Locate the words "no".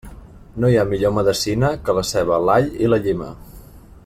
0.63-0.71